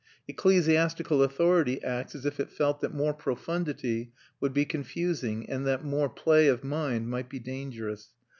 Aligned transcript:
Ecclesiastical 0.27 1.21
authority 1.21 1.79
acts 1.83 2.15
as 2.15 2.25
if 2.25 2.39
it 2.39 2.49
felt 2.49 2.81
that 2.81 2.91
more 2.91 3.13
profundity 3.13 4.11
would 4.39 4.51
be 4.51 4.65
confusing 4.65 5.47
and 5.47 5.63
that 5.67 5.85
more 5.85 6.09
play 6.09 6.47
of 6.47 6.63
mind 6.63 7.07
might 7.07 7.29
be 7.29 7.37
dangerous. 7.37 8.09